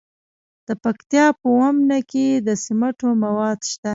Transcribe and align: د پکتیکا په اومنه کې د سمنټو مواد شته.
د 0.67 0.69
پکتیکا 0.83 1.25
په 1.39 1.47
اومنه 1.57 1.97
کې 2.11 2.25
د 2.47 2.49
سمنټو 2.65 3.09
مواد 3.23 3.59
شته. 3.71 3.89